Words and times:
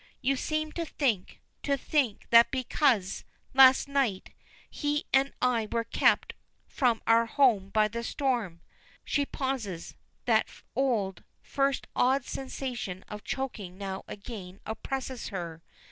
You 0.19 0.35
seem 0.35 0.71
to 0.71 0.83
think 0.87 1.41
to 1.61 1.77
think 1.77 2.25
that 2.31 2.49
because 2.49 3.23
last 3.53 3.87
night 3.87 4.31
he 4.67 5.05
and 5.13 5.31
I 5.43 5.67
were 5.71 5.83
kept 5.83 6.33
from 6.67 7.03
our 7.05 7.27
home 7.27 7.69
by 7.69 7.87
the 7.87 8.03
storm" 8.03 8.61
She 9.05 9.27
pauses; 9.27 9.93
that 10.25 10.47
old, 10.75 11.23
first 11.43 11.85
odd 11.95 12.25
sensation 12.25 13.03
of 13.09 13.23
choking 13.23 13.77
now 13.77 14.03
again 14.07 14.59
oppresses 14.65 15.27
her. 15.27 15.61